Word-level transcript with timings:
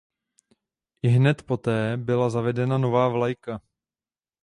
Ihned 1.03 1.43
poté 1.43 1.97
byla 1.97 2.29
zavedena 2.29 2.77
nová 2.77 3.09
vlajka. 3.09 3.61